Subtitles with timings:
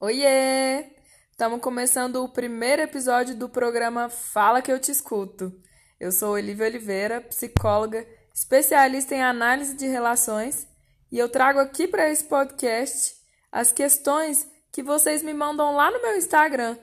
[0.00, 0.92] Oiê!
[1.32, 5.52] Estamos começando o primeiro episódio do programa Fala que eu te escuto.
[5.98, 10.68] Eu sou Olivia Oliveira, psicóloga, especialista em análise de relações,
[11.10, 13.16] e eu trago aqui para esse podcast
[13.50, 16.78] as questões que vocês me mandam lá no meu Instagram,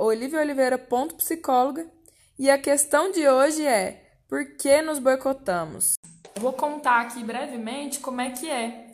[0.00, 1.88] oliviaoliveira.psicóloga,
[2.36, 5.94] e a questão de hoje é: por que nos boicotamos?
[6.40, 8.88] Vou contar aqui brevemente como é que é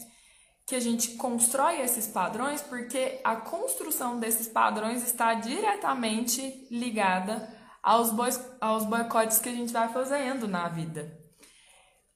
[0.69, 7.49] que a gente constrói esses padrões, porque a construção desses padrões está diretamente ligada
[7.83, 8.29] aos, boi
[8.61, 11.19] aos boicotes que a gente vai fazendo na vida.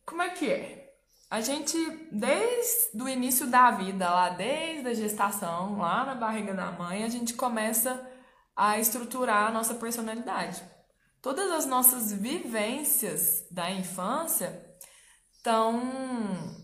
[0.04, 0.92] Como é que é?
[1.30, 1.78] A gente,
[2.12, 7.08] desde o início da vida, lá desde a gestação, lá na barriga da mãe, a
[7.08, 8.06] gente começa
[8.54, 10.62] a estruturar a nossa personalidade.
[11.22, 14.62] Todas as nossas vivências da infância
[15.38, 16.60] estão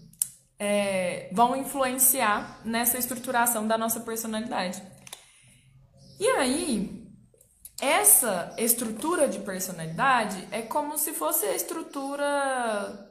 [0.58, 4.82] é, vão influenciar nessa estruturação da nossa personalidade.
[6.18, 7.06] E aí,
[7.80, 13.06] essa estrutura de personalidade é como se fosse a estrutura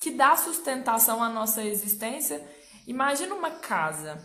[0.00, 2.42] que dá sustentação à nossa existência.
[2.86, 4.22] Imagina uma casa.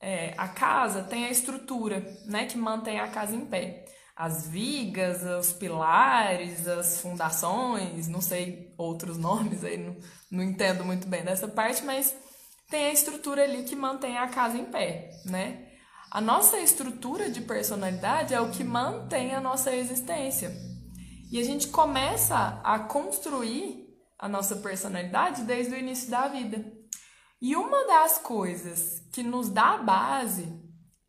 [0.00, 3.84] É, a casa tem a estrutura né, que mantém a casa em pé
[4.16, 9.96] as vigas, os pilares, as fundações, não sei outros nomes aí, não,
[10.30, 12.14] não entendo muito bem dessa parte, mas
[12.70, 15.68] tem a estrutura ali que mantém a casa em pé, né?
[16.10, 20.54] A nossa estrutura de personalidade é o que mantém a nossa existência.
[21.30, 26.70] E a gente começa a construir a nossa personalidade desde o início da vida.
[27.40, 30.61] E uma das coisas que nos dá a base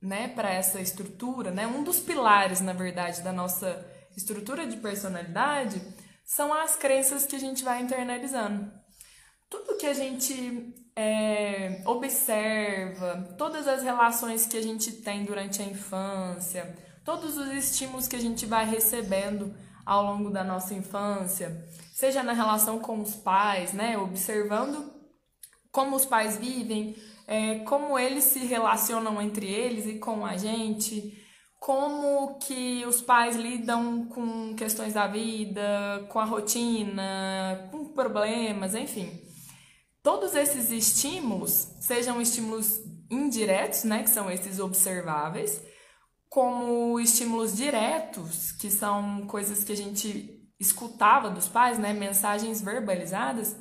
[0.03, 1.65] né, para essa estrutura, né?
[1.65, 5.81] Um dos pilares, na verdade, da nossa estrutura de personalidade
[6.25, 8.69] são as crenças que a gente vai internalizando.
[9.49, 15.65] Tudo que a gente é, observa, todas as relações que a gente tem durante a
[15.65, 22.23] infância, todos os estímulos que a gente vai recebendo ao longo da nossa infância, seja
[22.23, 24.91] na relação com os pais, né, observando
[25.71, 26.95] como os pais vivem,
[27.27, 31.17] é, como eles se relacionam entre eles e com a gente,
[31.59, 39.21] como que os pais lidam com questões da vida, com a rotina, com problemas, enfim.
[40.01, 45.61] Todos esses estímulos, sejam estímulos indiretos, né, que são esses observáveis,
[46.27, 53.55] como estímulos diretos, que são coisas que a gente escutava dos pais, né, mensagens verbalizadas,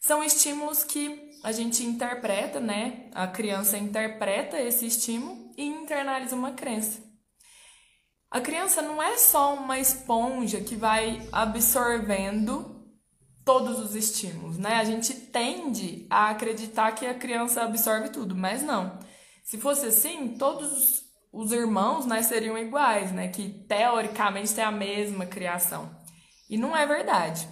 [0.00, 3.10] são estímulos que a gente interpreta, né?
[3.14, 7.02] A criança interpreta esse estímulo e internaliza uma crença.
[8.30, 12.82] A criança não é só uma esponja que vai absorvendo
[13.44, 14.76] todos os estímulos, né?
[14.76, 18.98] A gente tende a acreditar que a criança absorve tudo, mas não.
[19.44, 23.28] Se fosse assim, todos os irmãos, né, seriam iguais, né?
[23.28, 25.90] Que teoricamente têm a mesma criação.
[26.48, 27.48] E não é verdade.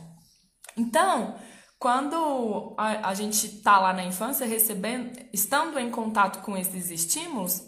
[0.76, 1.36] Então,
[1.80, 7.62] quando a, a gente está lá na infância recebendo, estando em contato com esses estímulos,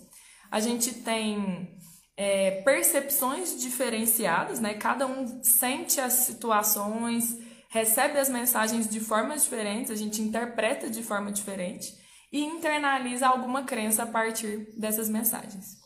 [0.51, 1.81] a gente tem
[2.15, 4.75] é, percepções diferenciadas, né?
[4.75, 7.39] Cada um sente as situações,
[7.71, 11.91] recebe as mensagens de formas diferentes, a gente interpreta de forma diferente
[12.31, 15.81] e internaliza alguma crença a partir dessas mensagens.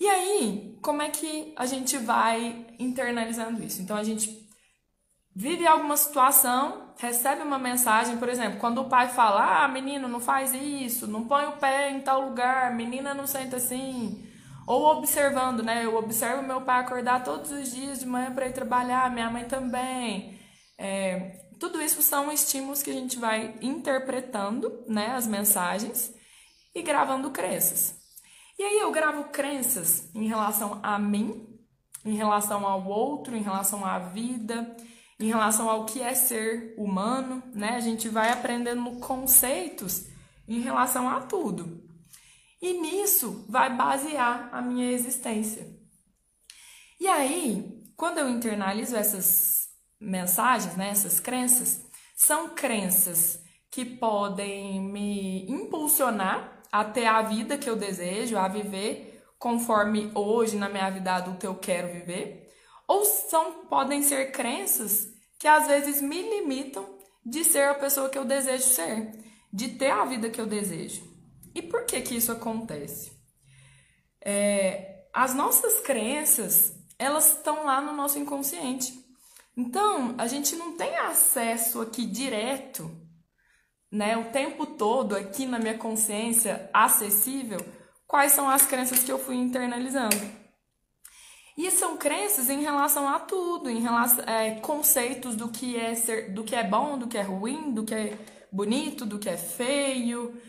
[0.00, 3.80] E aí, como é que a gente vai internalizando isso?
[3.80, 4.47] Então, a gente
[5.38, 10.18] vive alguma situação, recebe uma mensagem, por exemplo, quando o pai fala: "Ah, menino, não
[10.18, 14.26] faz isso, não põe o pé em tal lugar, menina não senta assim".
[14.66, 15.84] Ou observando, né?
[15.84, 19.44] Eu observo meu pai acordar todos os dias de manhã para ir trabalhar, minha mãe
[19.44, 20.38] também.
[20.76, 26.12] É, tudo isso são estímulos que a gente vai interpretando, né, as mensagens
[26.74, 27.94] e gravando crenças.
[28.58, 31.46] E aí eu gravo crenças em relação a mim,
[32.04, 34.76] em relação ao outro, em relação à vida,
[35.20, 37.70] em relação ao que é ser humano, né?
[37.70, 40.06] A gente vai aprendendo conceitos
[40.46, 41.84] em relação a tudo.
[42.60, 45.66] E nisso vai basear a minha existência.
[47.00, 49.68] E aí, quando eu internalizo essas
[50.00, 51.84] mensagens, né, essas crenças,
[52.16, 60.10] são crenças que podem me impulsionar até a vida que eu desejo, a viver conforme
[60.14, 62.47] hoje na minha vida adulta eu quero viver
[62.88, 68.16] ou são podem ser crenças que às vezes me limitam de ser a pessoa que
[68.16, 69.12] eu desejo ser,
[69.52, 71.06] de ter a vida que eu desejo.
[71.54, 73.12] E por que que isso acontece?
[74.24, 78.92] É, as nossas crenças, elas estão lá no nosso inconsciente.
[79.56, 82.90] Então, a gente não tem acesso aqui direto,
[83.90, 87.58] né, o tempo todo aqui na minha consciência acessível
[88.06, 90.16] quais são as crenças que eu fui internalizando.
[91.58, 96.32] E são crenças em relação a tudo, em relação é, conceitos do que é ser,
[96.32, 98.16] do que é bom, do que é ruim, do que é
[98.52, 100.40] bonito, do que é feio,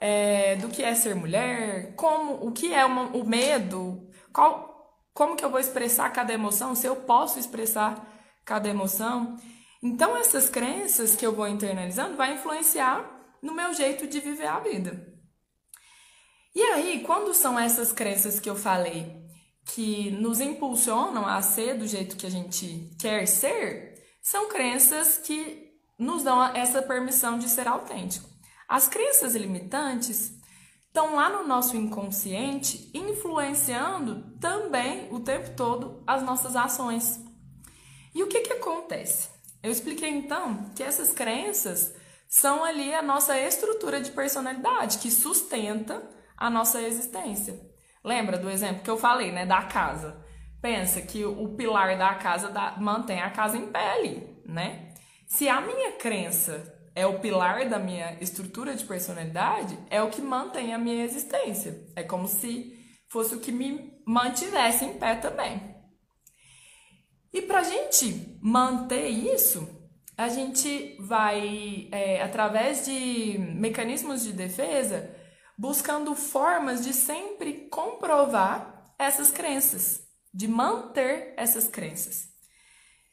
[0.00, 5.36] é, do que é ser mulher, como o que é uma, o medo, qual, como
[5.36, 8.04] que eu vou expressar cada emoção, se eu posso expressar
[8.44, 9.36] cada emoção.
[9.80, 13.08] Então essas crenças que eu vou internalizando vai influenciar
[13.40, 15.14] no meu jeito de viver a vida.
[16.52, 19.25] E aí, quando são essas crenças que eu falei
[19.66, 25.74] que nos impulsionam a ser do jeito que a gente quer ser, são crenças que
[25.98, 28.28] nos dão essa permissão de ser autêntico.
[28.68, 30.32] As crenças limitantes
[30.86, 37.20] estão lá no nosso inconsciente, influenciando também o tempo todo as nossas ações.
[38.14, 39.28] E o que, que acontece?
[39.62, 41.94] Eu expliquei então que essas crenças
[42.28, 47.60] são ali a nossa estrutura de personalidade que sustenta a nossa existência.
[48.06, 50.24] Lembra do exemplo que eu falei, né, da casa?
[50.62, 54.94] Pensa que o pilar da casa mantém a casa em pé ali, né?
[55.26, 60.22] Se a minha crença é o pilar da minha estrutura de personalidade, é o que
[60.22, 61.84] mantém a minha existência.
[61.96, 65.74] É como se fosse o que me mantivesse em pé também.
[67.32, 69.68] E para a gente manter isso,
[70.16, 75.10] a gente vai, é, através de mecanismos de defesa,
[75.56, 82.28] buscando formas de sempre comprovar essas crenças, de manter essas crenças.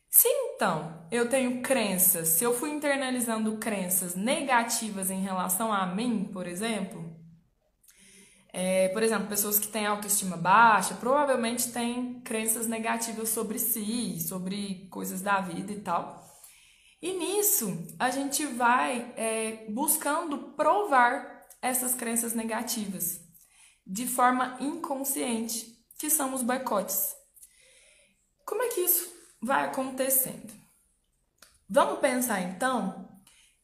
[0.10, 6.30] Se então eu tenho crenças, se eu fui internalizando crenças negativas em relação a mim,
[6.32, 7.14] por exemplo,
[8.56, 14.88] é, por exemplo, pessoas que têm autoestima baixa provavelmente têm crenças negativas sobre si, sobre
[14.92, 16.24] coisas da vida e tal.
[17.02, 21.33] E nisso a gente vai é, buscando provar
[21.64, 23.22] essas crenças negativas
[23.88, 25.66] de forma inconsciente,
[25.98, 27.16] que são os boicotes.
[28.46, 29.10] Como é que isso
[29.42, 30.54] vai acontecendo?
[31.70, 33.10] Vamos pensar então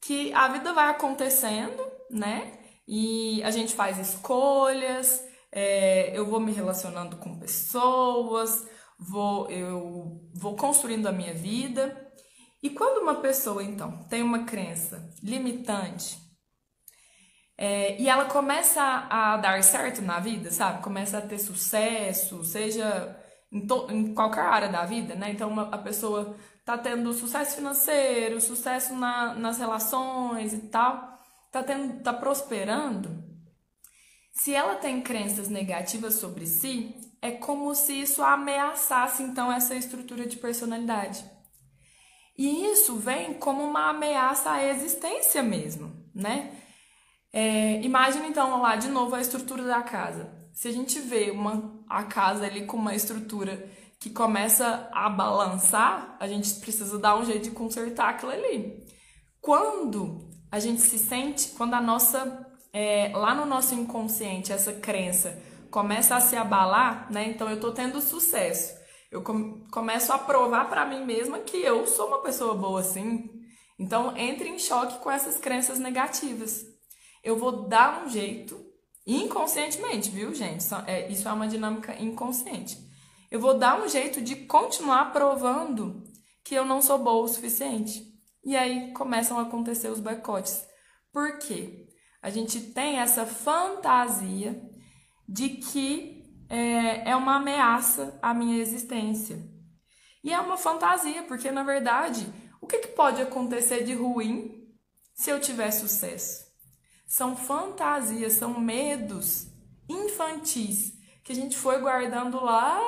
[0.02, 2.58] que a vida vai acontecendo, né?
[2.88, 8.66] E a gente faz escolhas, é, eu vou me relacionando com pessoas,
[8.98, 12.10] vou, eu vou construindo a minha vida.
[12.64, 16.29] E quando uma pessoa, então, tem uma crença limitante
[17.62, 20.82] é, e ela começa a dar certo na vida, sabe?
[20.82, 23.20] Começa a ter sucesso, seja
[23.52, 25.32] em, em qualquer área da vida, né?
[25.32, 31.20] Então uma, a pessoa tá tendo sucesso financeiro, sucesso na, nas relações e tal,
[31.52, 33.22] tá, tendo, tá prosperando.
[34.32, 40.26] Se ela tem crenças negativas sobre si, é como se isso ameaçasse então essa estrutura
[40.26, 41.26] de personalidade.
[42.38, 46.56] E isso vem como uma ameaça à existência mesmo, né?
[47.32, 50.30] É, imagina então lá de novo a estrutura da casa.
[50.52, 56.18] Se a gente vê uma, a casa ali com uma estrutura que começa a balançar,
[56.20, 58.84] a gente precisa dar um jeito de consertar aquilo ali.
[59.42, 65.42] Quando a gente se sente, quando a nossa, é, lá no nosso inconsciente, essa crença
[65.70, 67.30] começa a se abalar, né?
[67.30, 68.74] Então eu tô tendo sucesso.
[69.12, 73.30] Eu com, começo a provar para mim mesma que eu sou uma pessoa boa assim.
[73.78, 76.79] Então entre em choque com essas crenças negativas
[77.24, 78.60] eu vou dar um jeito,
[79.06, 80.66] inconscientemente, viu, gente?
[80.88, 82.78] É, isso é uma dinâmica inconsciente.
[83.30, 86.04] Eu vou dar um jeito de continuar provando
[86.44, 88.04] que eu não sou boa o suficiente.
[88.44, 90.66] E aí começam a acontecer os boicotes.
[91.12, 91.88] Por quê?
[92.22, 94.60] A gente tem essa fantasia
[95.28, 99.38] de que é, é uma ameaça à minha existência.
[100.24, 102.28] E é uma fantasia, porque na verdade,
[102.60, 104.68] o que, que pode acontecer de ruim
[105.14, 106.49] se eu tiver sucesso?
[107.10, 109.48] São fantasias, são medos
[109.90, 112.80] infantis que a gente foi guardando lá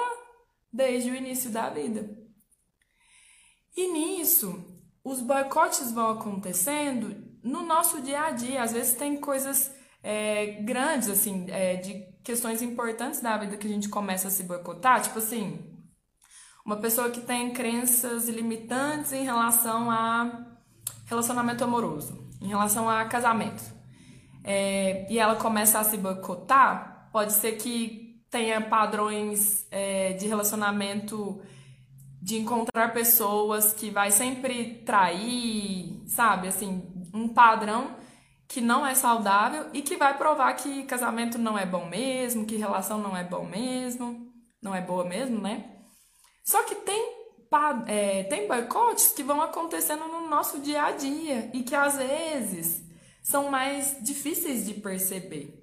[0.72, 2.08] desde o início da vida.
[3.76, 4.64] E nisso,
[5.04, 8.62] os boicotes vão acontecendo no nosso dia a dia.
[8.62, 9.74] Às vezes tem coisas
[10.04, 14.44] é, grandes, assim, é, de questões importantes da vida que a gente começa a se
[14.44, 15.02] boicotar.
[15.02, 15.84] Tipo assim,
[16.64, 20.46] uma pessoa que tem crenças limitantes em relação a
[21.08, 23.81] relacionamento amoroso, em relação a casamento
[24.44, 31.42] é, e ela começa a se boicotar, pode ser que tenha padrões é, de relacionamento
[32.22, 36.48] de encontrar pessoas que vai sempre trair, sabe?
[36.48, 36.84] Assim,
[37.14, 37.96] um padrão
[38.48, 42.58] que não é saudável e que vai provar que casamento não é bom mesmo, que
[42.58, 44.32] relação não é bom mesmo,
[44.62, 45.66] não é boa mesmo, né?
[46.44, 47.14] Só que tem,
[47.88, 52.84] é, tem boicotes que vão acontecendo no nosso dia a dia e que às vezes
[53.22, 55.58] são mais difíceis de perceber.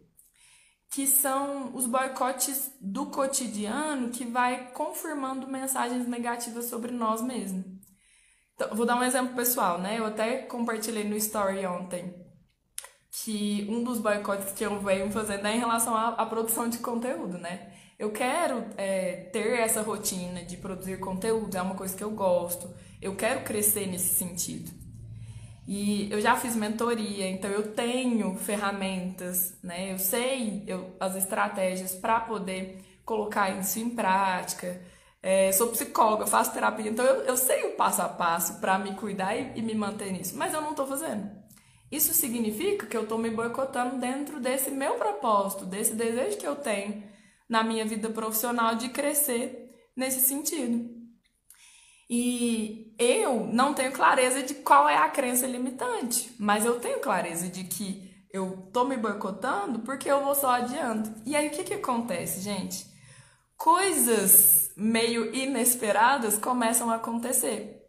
[0.91, 7.65] que são os boicotes do cotidiano que vai confirmando mensagens negativas sobre nós mesmos.
[8.55, 9.99] Então, vou dar um exemplo pessoal, né?
[9.99, 12.15] Eu até compartilhei no story ontem
[13.11, 16.79] que um dos boicotes que eu venho fazendo é em relação à, à produção de
[16.79, 17.73] conteúdo, né?
[17.99, 22.73] Eu quero é, ter essa rotina de produzir conteúdo, é uma coisa que eu gosto.
[23.01, 24.71] Eu quero crescer nesse sentido.
[25.71, 29.93] E eu já fiz mentoria, então eu tenho ferramentas, né?
[29.93, 34.81] Eu sei eu, as estratégias para poder colocar isso em prática.
[35.23, 38.95] É, sou psicóloga, faço terapia, então eu, eu sei o passo a passo para me
[38.95, 41.31] cuidar e, e, me manter nisso, mas eu não estou fazendo.
[41.93, 46.57] Isso significa que eu estou me boicotando dentro desse meu propósito, desse desejo que eu
[46.57, 47.03] tenho
[47.47, 50.98] na minha vida profissional de crescer nesse sentido.
[52.11, 57.49] E eu não tenho clareza de qual é a crença limitante, mas eu tenho clareza
[57.49, 61.13] de que eu tô me boicotando porque eu vou só adiando.
[61.27, 62.87] E aí o que que acontece, gente?
[63.57, 67.83] Coisas meio inesperadas começam a acontecer.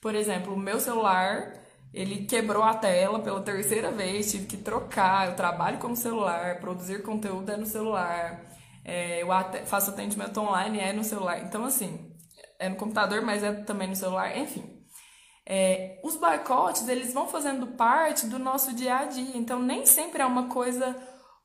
[0.00, 1.52] Por exemplo, o meu celular,
[1.92, 5.28] ele quebrou a tela pela terceira vez, tive que trocar.
[5.28, 8.46] Eu trabalho com o celular, produzir conteúdo é no celular,
[8.84, 9.28] é, eu
[9.66, 11.40] faço atendimento online é no celular.
[11.40, 12.05] Então, assim,
[12.58, 14.76] é no computador, mas é também no celular, enfim.
[15.48, 20.22] É, os boicotes, eles vão fazendo parte do nosso dia a dia, então nem sempre
[20.22, 20.96] é uma coisa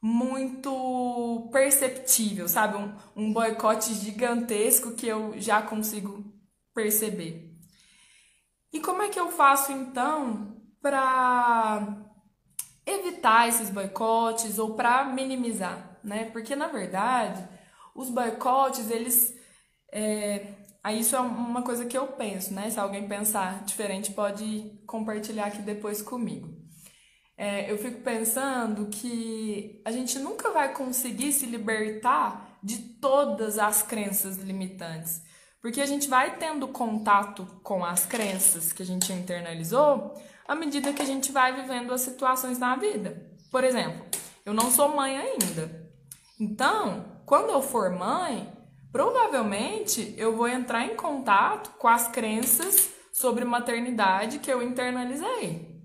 [0.02, 2.78] muito perceptível, sabe?
[2.78, 6.26] Um, um boicote gigantesco que eu já consigo
[6.74, 7.52] perceber.
[8.74, 12.10] E como é que eu faço então para
[12.86, 16.26] evitar esses boicotes ou para minimizar, né?
[16.32, 17.48] Porque na verdade
[17.94, 19.36] os boicotes eles
[19.92, 22.70] é, Aí isso é uma coisa que eu penso, né?
[22.70, 26.50] Se alguém pensar diferente, pode compartilhar aqui depois comigo.
[27.38, 33.82] É, eu fico pensando que a gente nunca vai conseguir se libertar de todas as
[33.82, 35.22] crenças limitantes.
[35.62, 40.16] Porque a gente vai tendo contato com as crenças que a gente internalizou
[40.48, 43.32] à medida que a gente vai vivendo as situações na vida.
[43.52, 44.06] Por exemplo,
[44.46, 45.90] eu não sou mãe ainda.
[46.40, 48.52] Então, quando eu for mãe,
[48.92, 55.82] provavelmente eu vou entrar em contato com as crenças sobre maternidade que eu internalizei.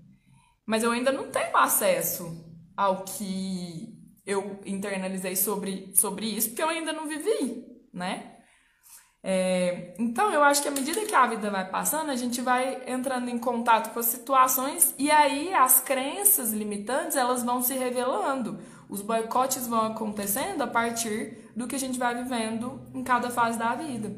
[0.65, 2.45] Mas eu ainda não tenho acesso
[2.75, 8.33] ao que eu internalizei sobre, sobre isso, porque eu ainda não vivi, né?
[9.23, 12.83] É, então, eu acho que à medida que a vida vai passando, a gente vai
[12.87, 18.59] entrando em contato com as situações e aí as crenças limitantes elas vão se revelando.
[18.89, 23.59] Os boicotes vão acontecendo a partir do que a gente vai vivendo em cada fase
[23.59, 24.17] da vida.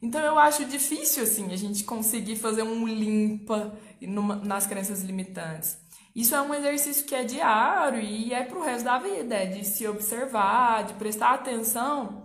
[0.00, 5.78] Então eu acho difícil assim a gente conseguir fazer um limpa numa, nas crenças limitantes.
[6.14, 9.64] Isso é um exercício que é diário e é pro resto da vida, é de
[9.64, 12.24] se observar, de prestar atenção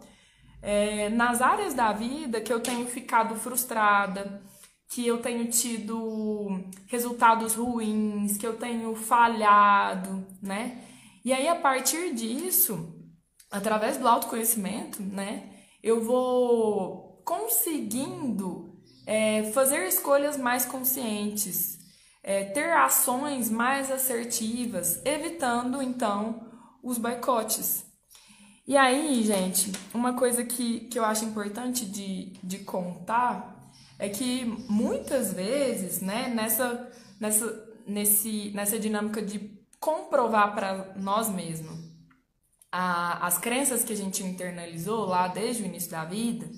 [0.61, 4.41] é, nas áreas da vida que eu tenho ficado frustrada,
[4.88, 10.83] que eu tenho tido resultados ruins, que eu tenho falhado, né?
[11.23, 12.95] E aí, a partir disso,
[13.49, 15.49] através do autoconhecimento, né,
[15.83, 21.77] eu vou conseguindo é, fazer escolhas mais conscientes,
[22.23, 26.49] é, ter ações mais assertivas, evitando então
[26.83, 27.85] os boicotes.
[28.67, 33.59] E aí, gente, uma coisa que, que eu acho importante de, de contar
[33.99, 41.77] é que muitas vezes, né, nessa, nessa, nesse, nessa dinâmica de comprovar para nós mesmos
[42.71, 46.50] a, as crenças que a gente internalizou lá desde o início da vida,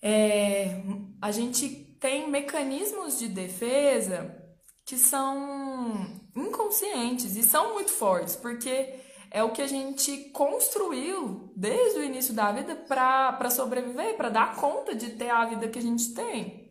[0.00, 0.80] é,
[1.20, 1.68] a gente
[2.00, 4.40] tem mecanismos de defesa
[4.86, 11.98] que são inconscientes e são muito fortes, porque é o que a gente construiu desde
[11.98, 15.82] o início da vida para sobreviver, para dar conta de ter a vida que a
[15.82, 16.63] gente tem.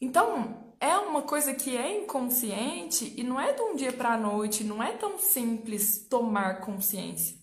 [0.00, 4.16] Então, é uma coisa que é inconsciente e não é de um dia para a
[4.16, 7.36] noite, não é tão simples tomar consciência.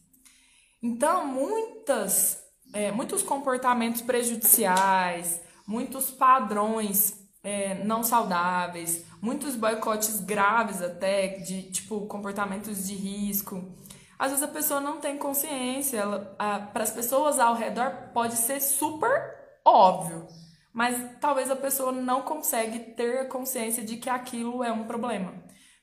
[0.81, 2.39] Então, muitas,
[2.73, 12.05] é, muitos comportamentos prejudiciais, muitos padrões é, não saudáveis, muitos boicotes graves até, de tipo
[12.05, 13.73] comportamentos de risco.
[14.19, 16.05] Às vezes a pessoa não tem consciência,
[16.37, 20.27] para as pessoas ao redor pode ser super óbvio
[20.73, 25.33] mas talvez a pessoa não consegue ter consciência de que aquilo é um problema.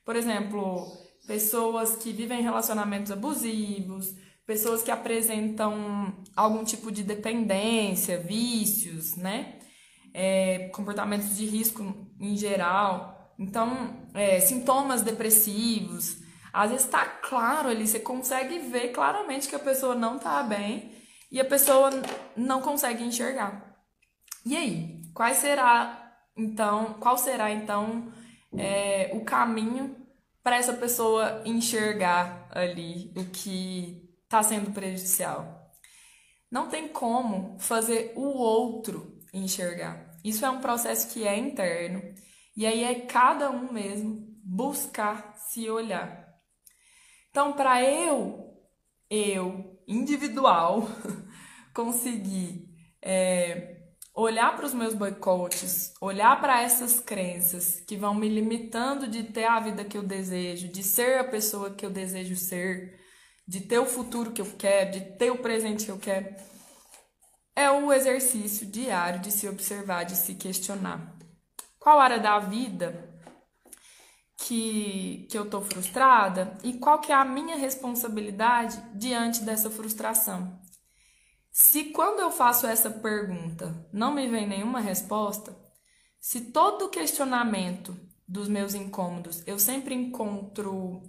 [0.03, 0.85] Por exemplo,
[1.25, 4.13] pessoas que vivem relacionamentos abusivos,
[4.45, 9.59] pessoas que apresentam algum tipo de dependência, vícios, né?
[10.13, 11.81] É, comportamentos de risco
[12.19, 13.33] em geral.
[13.39, 16.17] Então, é, sintomas depressivos.
[16.51, 20.91] Às vezes tá claro ali, você consegue ver claramente que a pessoa não tá bem
[21.31, 21.89] e a pessoa
[22.35, 23.70] não consegue enxergar.
[24.45, 26.01] E aí, qual será
[26.35, 28.11] então, qual será então
[28.57, 29.95] é, o caminho
[30.43, 35.71] para essa pessoa enxergar ali o que está sendo prejudicial?
[36.49, 40.11] Não tem como fazer o outro enxergar.
[40.23, 42.01] Isso é um processo que é interno
[42.55, 46.27] e aí é cada um mesmo buscar se olhar.
[47.29, 48.57] Então, para eu,
[49.09, 50.87] eu, individual,
[51.73, 52.67] conseguir
[53.01, 53.80] é,
[54.13, 59.45] olhar para os meus boicotes, olhar para essas crenças que vão me limitando de ter
[59.45, 62.99] a vida que eu desejo, de ser a pessoa que eu desejo ser,
[63.47, 66.35] de ter o futuro que eu quero, de ter o presente que eu quero,
[67.55, 71.15] é o exercício diário de se observar, de se questionar.
[71.79, 73.09] Qual área da vida
[74.37, 80.60] que, que eu tô frustrada e qual que é a minha responsabilidade diante dessa frustração?
[81.51, 85.55] Se quando eu faço essa pergunta não me vem nenhuma resposta,
[86.19, 87.95] se todo questionamento
[88.27, 91.01] dos meus incômodos eu sempre encontro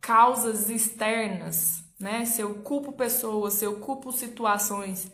[0.00, 2.24] causas externas, né?
[2.24, 5.10] Se eu culpo pessoas, se eu culpo situações,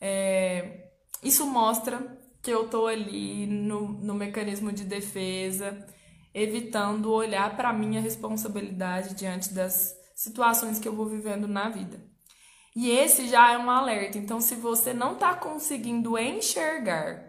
[0.00, 0.90] é,
[1.22, 5.86] isso mostra que eu tô ali no, no mecanismo de defesa,
[6.32, 12.00] evitando olhar para minha responsabilidade diante das situações que eu vou vivendo na vida.
[12.76, 14.18] E esse já é um alerta.
[14.18, 17.24] Então, se você não está conseguindo enxergar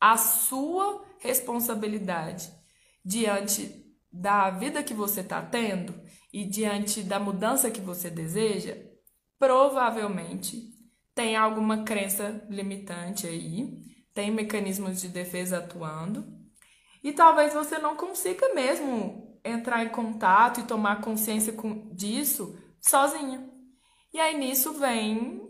[0.00, 2.50] a sua responsabilidade
[3.04, 5.94] diante da vida que você está tendo
[6.32, 8.76] e diante da mudança que você deseja,
[9.38, 10.70] provavelmente
[11.14, 13.82] tem alguma crença limitante aí,
[14.14, 16.40] tem mecanismos de defesa atuando
[17.02, 21.54] e talvez você não consiga mesmo entrar em contato e tomar consciência
[21.92, 23.49] disso sozinho.
[24.12, 25.40] E aí nisso vem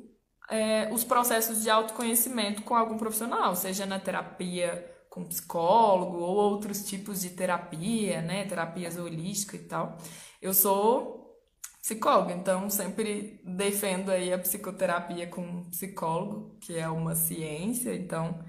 [0.51, 6.85] é, os processos de autoconhecimento com algum profissional, seja na terapia com psicólogo ou outros
[6.85, 8.45] tipos de terapia, né?
[8.47, 9.99] Terapias holísticas e tal.
[10.41, 11.21] Eu sou
[11.83, 18.45] psicóloga, então sempre defendo aí a psicoterapia com psicólogo, que é uma ciência, então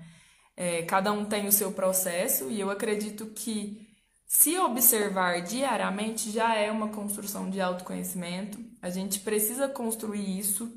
[0.56, 3.91] é, cada um tem o seu processo e eu acredito que
[4.34, 8.58] se observar diariamente já é uma construção de autoconhecimento.
[8.82, 10.72] A gente precisa construir isso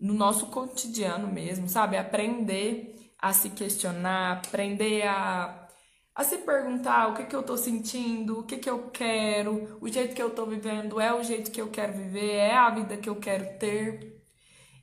[0.00, 1.96] no nosso cotidiano mesmo, sabe?
[1.96, 5.68] Aprender a se questionar, aprender a,
[6.12, 9.88] a se perguntar o que, que eu tô sentindo, o que, que eu quero, o
[9.88, 12.96] jeito que eu tô vivendo é o jeito que eu quero viver, é a vida
[12.96, 14.20] que eu quero ter.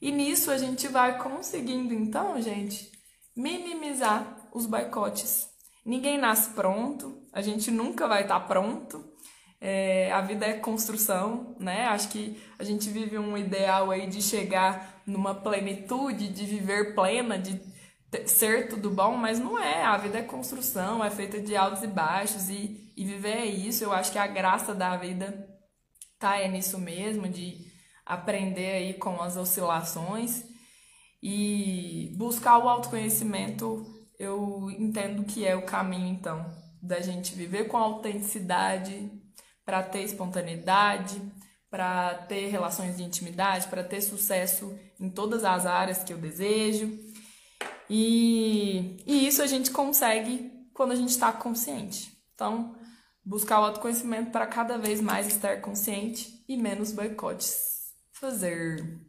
[0.02, 2.90] E nisso a gente vai conseguindo, então, gente,
[3.36, 5.49] minimizar os boicotes
[5.90, 9.04] Ninguém nasce pronto, a gente nunca vai estar tá pronto.
[9.60, 11.86] É, a vida é construção, né?
[11.88, 17.40] Acho que a gente vive um ideal aí de chegar numa plenitude, de viver plena,
[17.40, 17.60] de
[18.28, 19.82] ser tudo bom, mas não é.
[19.82, 23.84] A vida é construção, é feita de altos e baixos e, e viver é isso.
[23.84, 25.44] Eu acho que a graça da vida
[26.20, 27.66] tá é nisso mesmo, de
[28.06, 30.44] aprender aí com as oscilações
[31.20, 36.46] e buscar o autoconhecimento eu entendo que é o caminho, então,
[36.82, 39.10] da gente viver com autenticidade,
[39.66, 41.22] para ter espontaneidade,
[41.70, 47.00] para ter relações de intimidade, para ter sucesso em todas as áreas que eu desejo.
[47.90, 52.12] E, e isso a gente consegue quando a gente está consciente.
[52.34, 52.76] Então,
[53.24, 59.00] buscar o autoconhecimento para cada vez mais estar consciente e menos boicotes fazer.